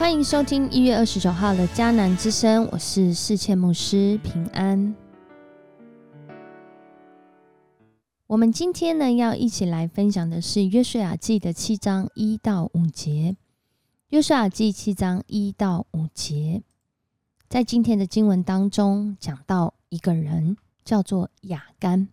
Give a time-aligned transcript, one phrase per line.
[0.00, 4.96] 欢迎收听一月二十九号的迦南之声，我是世谦牧师平安。
[8.26, 13.36] 我们今天呢要一起来分享的是约书亚记的七章一到五节。
[14.08, 16.62] 约书亚记七章一到五节，
[17.50, 22.08] 在今天的经文当中讲到一个人叫做亚干，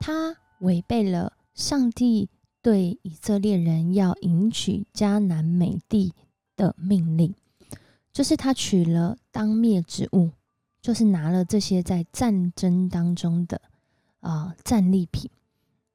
[0.00, 2.28] 他违背了上帝
[2.60, 6.12] 对以色列人要迎娶迦南美地。
[6.58, 7.34] 的命令，
[8.12, 10.28] 就是他取了当灭之物，
[10.82, 13.58] 就是拿了这些在战争当中的
[14.20, 15.30] 啊战利品，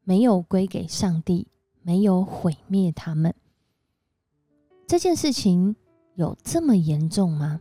[0.04, 1.48] 没有归给上帝，
[1.82, 3.36] 没有毁灭他们。
[4.88, 5.76] 这件事情
[6.16, 7.60] 有这么严重吗？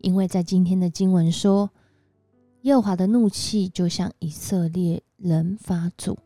[0.00, 1.70] 因为在今天的经文说，
[2.62, 6.16] 耶和华的怒气就向以色列人发作，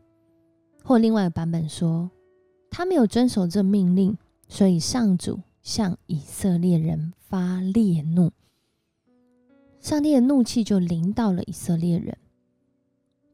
[0.83, 2.11] 或另外版本说，
[2.69, 4.15] 他没有遵守这命令，
[4.47, 5.39] 所以上主。
[5.63, 8.33] 向以色列人发烈怒，
[9.79, 12.17] 上帝的怒气就临到了以色列人。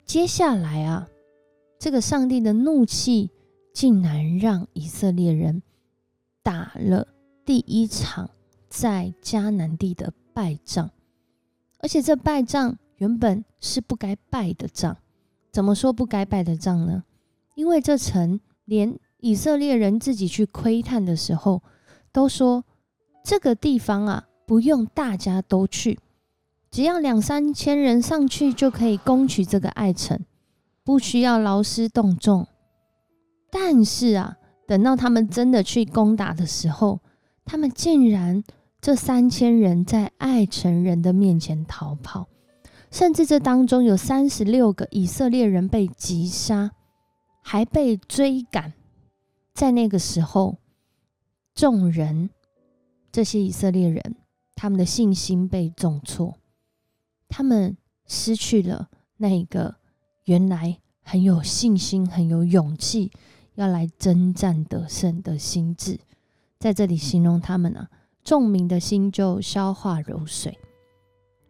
[0.05, 1.09] 接下来啊，
[1.79, 3.31] 这个上帝的怒气
[3.73, 5.63] 竟然让以色列人
[6.43, 7.07] 打了
[7.43, 8.29] 第一场
[8.69, 10.91] 在迦南地的败仗，
[11.79, 14.95] 而且这败仗原本是不该败的仗。
[15.51, 17.03] 怎么说不该败的仗呢？
[17.55, 21.63] 因为这城连以色列人自己去窥探的时候。
[22.19, 22.65] 都说
[23.23, 25.97] 这个地方啊，不用大家都去，
[26.69, 30.19] 只要两三千人上去就可以攻取这个爱城，
[30.83, 32.45] 不需要劳师动众。
[33.49, 34.35] 但是啊，
[34.67, 36.99] 等到他们真的去攻打的时候，
[37.45, 38.43] 他们竟然
[38.81, 42.27] 这三千人在爱城人的面前逃跑，
[42.91, 46.71] 甚至这当中有三十六个以色列人被击杀，
[47.41, 48.73] 还被追赶。
[49.53, 50.57] 在那个时候。
[51.59, 52.29] 众人，
[53.11, 54.15] 这些以色列人，
[54.55, 56.37] 他们的信心被重挫，
[57.27, 57.75] 他们
[58.05, 59.75] 失去了那一个
[60.23, 63.11] 原来很有信心、很有勇气
[63.55, 65.99] 要来征战得胜的心智。
[66.57, 67.89] 在这里形容他们啊，
[68.23, 70.57] 众民的心就消化如水，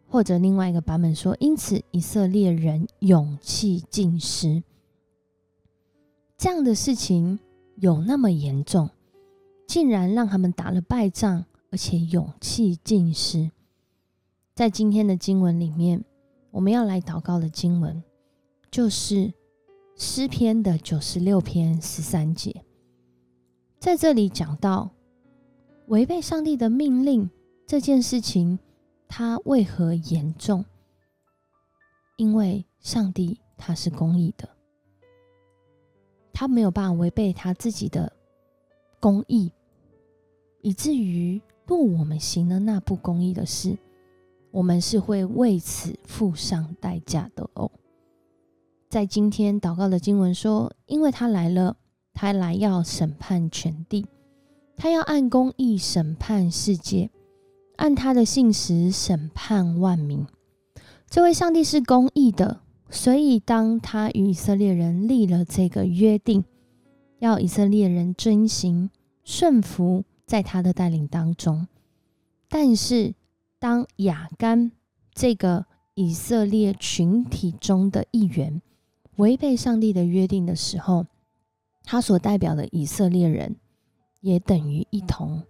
[0.08, 4.64] 或者另外一个版本说，因此以色列人勇气尽失。
[6.36, 7.38] 这样的事情
[7.76, 8.90] 有那么严重？
[9.70, 13.52] 竟然让他们打了败仗，而且勇气尽失。
[14.52, 16.04] 在今天的经文里面，
[16.50, 18.02] 我们要来祷告的经文
[18.68, 19.32] 就是
[19.94, 22.64] 诗篇的九十六篇十三节。
[23.78, 24.90] 在这里讲到
[25.86, 27.30] 违背上帝的命令
[27.64, 28.58] 这件事情，
[29.06, 30.64] 它为何严重？
[32.16, 34.48] 因为上帝他是公义的，
[36.32, 38.12] 他没有办法违背他自己的
[38.98, 39.52] 公义。
[40.62, 43.78] 以至于，若我们行了那不公义的事，
[44.50, 47.70] 我们是会为此付上代价的哦。
[48.88, 51.76] 在今天祷告的经文说：“因为他来了，
[52.12, 54.04] 他来要审判全地，
[54.76, 57.08] 他要按公义审判世界，
[57.76, 60.26] 按他的信实审判万民。
[61.08, 62.60] 这位上帝是公义的，
[62.90, 66.44] 所以当他与以色列人立了这个约定，
[67.20, 68.90] 要以色列人遵行
[69.22, 71.66] 顺服。”在他的带领当中，
[72.48, 73.16] 但是
[73.58, 74.70] 当亚干
[75.12, 78.62] 这个以色列群体中的一员
[79.16, 81.04] 违背上帝的约定的时候，
[81.82, 83.56] 他所代表的以色列人
[84.20, 85.42] 也等于一同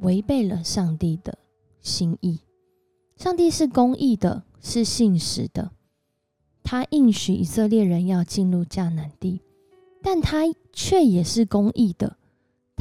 [0.00, 1.38] 违背了上帝的
[1.80, 2.40] 心意。
[3.16, 5.70] 上帝是公义的，是信实的，
[6.64, 9.40] 他应许以色列人要进入迦南地，
[10.02, 10.38] 但他
[10.72, 12.16] 却也是公义的。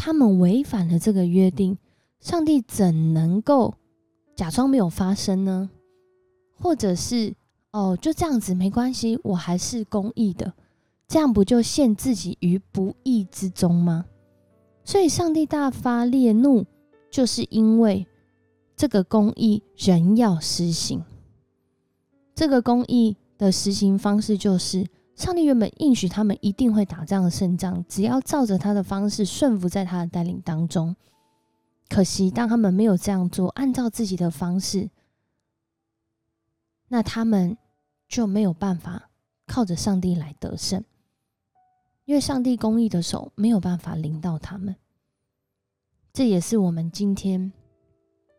[0.02, 1.78] 他们违反了这个约定，
[2.22, 3.74] 上帝怎能够
[4.34, 5.70] 假装没有发生呢？
[6.58, 7.36] 或者是
[7.74, 10.54] 哦，就这样子没关系，我还是公义的，
[11.06, 14.06] 这样不就陷自己于不义之中吗？
[14.86, 16.66] 所以，上帝大发烈怒，
[17.12, 18.08] 就是因为
[18.78, 21.04] 这个公义仍要实行。
[22.34, 24.88] 这个公义的实行方式就是。
[25.20, 30.96] 上帝原本应许他们一定会打这样的胜仗，只要照着他的方式顺服在他的带领当中。
[31.90, 34.90] 可惜，当他们没有这样做，按照自己的方式，
[36.88, 37.58] 那他们
[38.08, 39.10] 就没有办法
[39.46, 40.82] 靠着上帝来得胜，
[42.06, 44.74] 因为上帝公义的手没有办法领到他们。
[46.14, 47.52] 这也是我们今天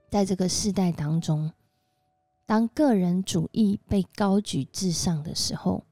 [0.08, 1.52] 在这个世代当中，
[2.46, 5.84] 当个人主义被高举至上的时候。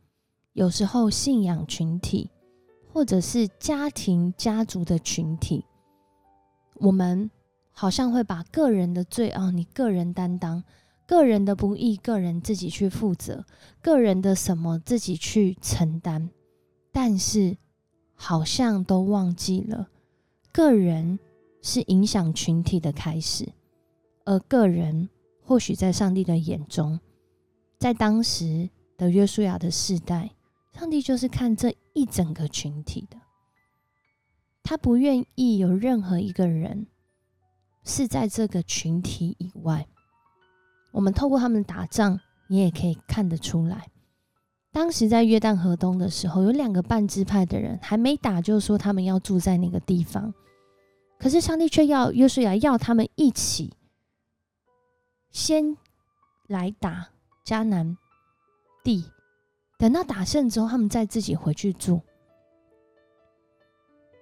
[0.58, 2.32] 有时候，信仰群体
[2.92, 5.64] 或者是家庭、家族的群体，
[6.80, 7.30] 我们
[7.70, 10.64] 好像会把个人的罪哦，你个人担当，
[11.06, 13.46] 个人的不义，个人自己去负责，
[13.80, 16.28] 个人的什么自己去承担，
[16.90, 17.56] 但是
[18.16, 19.88] 好像都忘记了，
[20.50, 21.20] 个人
[21.62, 23.48] 是影响群体的开始，
[24.24, 25.08] 而个人
[25.44, 26.98] 或许在上帝的眼中，
[27.78, 30.28] 在当时的约书亚的世代，
[30.78, 33.18] 上帝就是看这一整个群体的。
[34.62, 36.86] 他不愿意有任何一个人
[37.82, 39.88] 是在这个群体以外。
[40.92, 43.88] 我们透过他们打仗，你也可以看得出来。
[44.70, 50.32] 当时在约旦河东的时候，有两个半支派的人还没打，就说他们要住在那个地方。
[51.18, 53.74] 可是上帝却要约书亚要他们一起
[55.32, 55.76] 先
[56.46, 57.08] 来打
[57.44, 57.96] 迦南
[58.84, 59.04] 地，
[59.78, 62.00] 等到打胜之后，他们再自己回去住。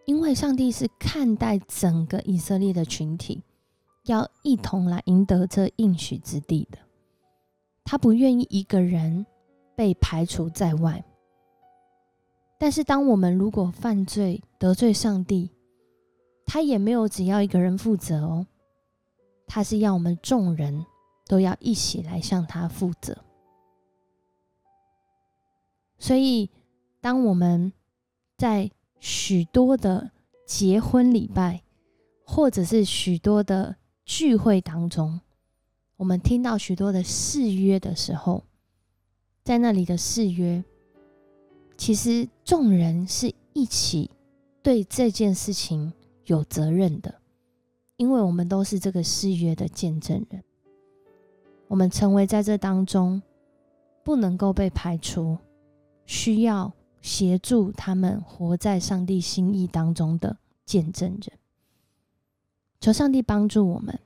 [0.04, 3.42] 因为上帝是看待整个以色列的群体，
[4.04, 6.78] 要一同来赢得这应许之地的，
[7.84, 9.26] 他不愿意一个人
[9.74, 11.02] 被排除在外。
[12.58, 15.50] 但是，当我们如果犯罪得罪上帝，
[16.44, 18.46] 他也没有只要一个人负责哦，
[19.46, 20.86] 他是要我们众人
[21.26, 23.16] 都要一起来向他负责。
[25.98, 26.50] 所以，
[27.00, 27.72] 当我们
[28.36, 28.70] 在
[29.00, 30.10] 许多的
[30.44, 31.62] 结婚礼拜，
[32.24, 35.20] 或者是许多的聚会当中，
[35.96, 38.44] 我们听到许多的誓约的时候，
[39.42, 40.62] 在那里的誓约，
[41.76, 44.10] 其实众人是一起
[44.62, 45.92] 对这件事情
[46.24, 47.14] 有责任的，
[47.96, 50.44] 因为我们都是这个誓约的见证人，
[51.68, 53.22] 我们成为在这当中
[54.02, 55.38] 不能够被排除，
[56.06, 56.72] 需要。
[57.02, 61.38] 协助他们活在上帝心意当中的见证人，
[62.80, 63.96] 求上帝帮助我们。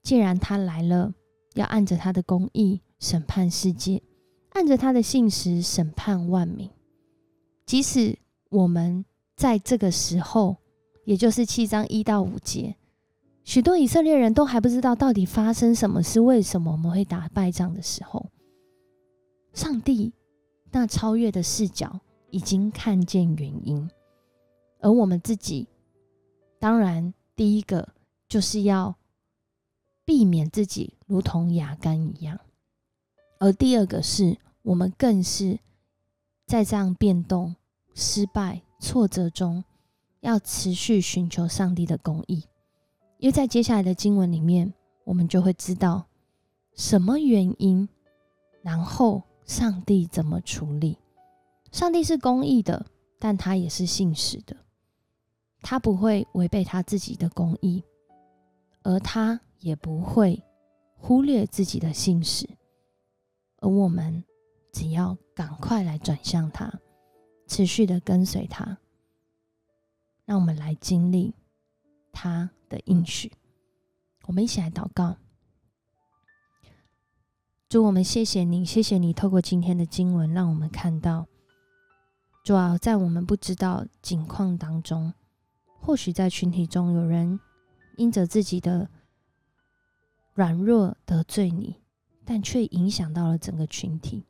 [0.00, 1.12] 既然他来了，
[1.54, 4.00] 要按着他的公义审判世界，
[4.50, 6.70] 按着他的信实审判万民。
[7.66, 8.16] 即使
[8.48, 9.04] 我们
[9.34, 10.58] 在这个时候，
[11.04, 12.76] 也就是七章一到五节，
[13.42, 18.30] 许多以色列人都还不知道到底发生什么事，为什么我们会打败仗的时候，
[19.52, 20.12] 上帝
[20.70, 22.00] 那超越的视角。
[22.32, 23.90] 已经看见原因，
[24.78, 25.66] 而我们自己
[26.60, 27.88] 当然第一个
[28.28, 28.94] 就是要
[30.04, 32.38] 避免自己如同牙干一样，
[33.40, 35.58] 而第二个是我们更是
[36.46, 37.56] 在这样变动、
[37.94, 39.64] 失败、挫折中，
[40.20, 42.44] 要持续寻求上帝的公义，
[43.18, 44.72] 因为在接下来的经文里面，
[45.02, 46.06] 我们就会知道
[46.76, 47.88] 什么原因，
[48.62, 49.20] 然后
[49.50, 50.96] 上帝怎么处理。
[51.72, 52.86] 上帝是公义的，
[53.18, 54.56] 但他也是信实的，
[55.60, 57.82] 他不会违背他自己的公义，
[58.84, 60.40] 而他也不会
[60.96, 62.48] 忽略自己的信实，
[63.56, 64.22] 而我们
[64.72, 66.72] 只要赶快来转向他，
[67.48, 68.78] 持续的跟随他，
[70.26, 71.34] 让我们来经历
[72.12, 73.32] 他的应许。
[74.26, 75.16] 我们一起来祷告，
[77.70, 81.28] 主，我们谢谢你，谢谢你透过今天的经文，让我们看到。
[82.42, 85.14] 主要在我们不知道境况当中，
[85.78, 87.38] 或许在群体中有人
[87.96, 88.88] 因着自己的
[90.34, 91.76] 软弱得罪你，
[92.24, 94.24] 但却影响到了整个群体。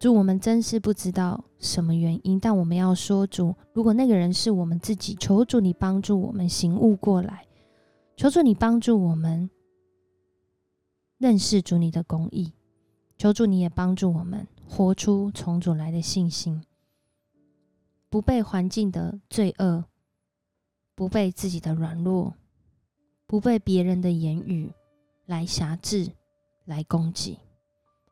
[0.00, 7.46] 主，我们真是不知道什么原因，但我们要说，主，如果那个人是我们自己，求主你帮助我们醒悟过来，
[8.16, 9.48] 求主你帮助我们
[11.22, 12.52] 认识主你的公义，
[13.16, 16.64] 求主你也帮助我们活出从主来的信心。
[18.10, 19.84] 不被环境的罪恶，
[20.96, 22.34] 不被自己的软弱，
[23.24, 24.72] 不被别人的言语
[25.24, 26.10] 来辖制、
[26.64, 27.38] 来攻击，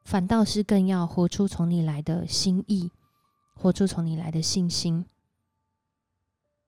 [0.05, 2.93] 反倒是更要活出从你来的心意，
[3.57, 5.05] 活出从你来的信心。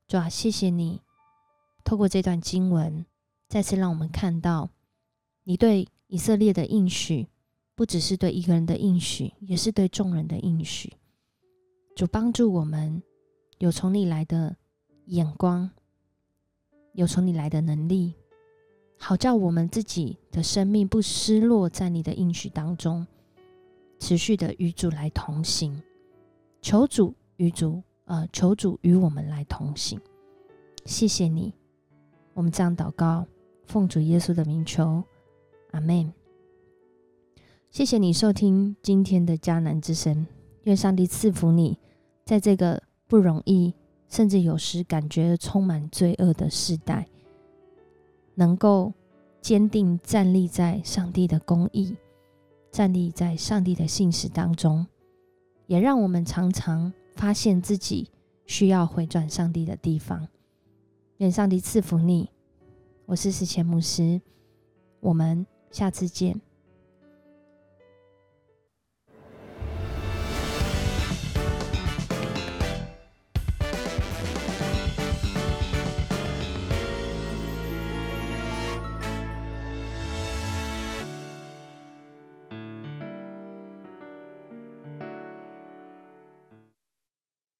[0.08, 1.00] 主啊，谢谢你，
[1.84, 3.06] 透过这段经文，
[3.48, 4.70] 再次让我们看到
[5.44, 7.26] 你对以色列的应许，
[7.74, 10.92] 不只是对一个人的应许，也是对众人的应许。
[11.96, 13.02] 主帮助我们。
[13.56, 14.54] 有从你来的
[15.06, 15.70] 眼光，
[16.92, 18.12] 有从你来的能力，
[18.98, 23.06] 好叫我们自己的生命不失落在你的应许当中，
[24.00, 25.80] 持续的与主来同行。
[26.60, 29.98] 求主与主，呃，求主与我们来同行。
[30.84, 31.54] 谢谢你，
[32.34, 33.24] 我们这样祷告，
[33.64, 35.02] 奉主耶稣的名求，
[35.72, 36.10] 阿门。
[37.70, 40.26] 谢谢你收听今天的迦南之声，
[40.62, 41.78] 愿上帝赐福你，
[42.24, 42.82] 在这个。
[43.08, 43.74] 不容易，
[44.08, 47.06] 甚至有时感觉充满罪恶的时代，
[48.36, 48.94] 能够
[49.42, 51.94] 坚定站立在上帝的公义，
[52.70, 54.86] 站立在上帝的信实当中，
[55.66, 58.08] 也让我们常常发现自己
[58.46, 60.26] 需要回转上帝的地方。
[61.18, 62.30] 愿上帝赐福你。
[63.04, 64.22] 我是史前牧师，
[65.00, 66.40] 我们下次见。